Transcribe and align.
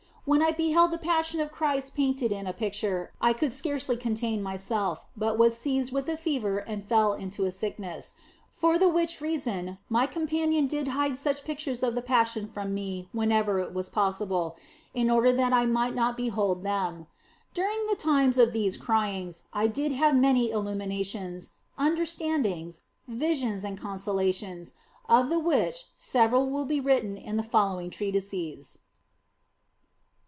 When 0.23 0.43
I 0.43 0.51
beheld 0.51 0.91
the 0.91 0.99
Passion 0.99 1.41
of 1.41 1.51
Christ 1.51 1.95
painted 1.95 2.31
in 2.31 2.45
a 2.45 2.53
picture 2.53 3.11
I 3.19 3.33
could 3.33 3.51
scarce 3.51 3.87
contain 3.99 4.43
myself, 4.43 5.07
but 5.17 5.35
was 5.35 5.57
seized 5.57 5.91
with 5.91 6.07
a 6.07 6.15
fever 6.15 6.59
and 6.59 6.85
fell 6.85 7.13
into 7.13 7.45
a 7.45 7.51
sickness; 7.51 8.13
for 8.53 8.77
the 8.77 8.87
which 8.87 9.19
reason 9.19 9.79
my 9.89 10.05
companion 10.05 10.67
did 10.67 10.89
hide 10.89 11.17
such 11.17 11.43
pictures 11.43 11.81
of 11.81 11.95
the 11.95 12.03
Passion 12.03 12.47
from 12.47 12.71
me 12.71 13.09
whenever 13.11 13.57
it 13.59 13.73
was 13.73 13.89
possible, 13.89 14.57
in 14.93 15.09
order 15.09 15.33
that 15.33 15.53
I 15.53 15.65
might 15.65 15.95
not 15.95 16.15
behold 16.15 16.61
them. 16.61 17.07
During 17.55 17.87
the 17.89 17.95
times 17.97 18.37
of 18.37 18.53
these 18.53 18.77
cryings 18.77 19.43
I 19.53 19.65
did 19.65 19.91
have 19.93 20.15
many 20.15 20.51
illuminations, 20.51 21.53
understandings, 21.79 22.81
visions, 23.07 23.63
and 23.63 23.75
consolations, 23.77 24.73
of 25.09 25.29
the 25.29 25.39
which 25.39 25.85
several 25.97 26.47
will 26.47 26.65
be 26.65 26.79
written 26.79 27.15
down 27.15 27.23
in 27.23 27.37
the 27.37 27.43
following 27.43 27.89
treatises. 27.89 28.77